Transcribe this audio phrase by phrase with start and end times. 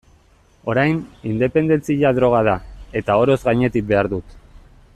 [0.71, 1.01] Orain,
[1.31, 2.57] independentzia droga da,
[3.03, 4.35] eta oroz gainetik behar dut.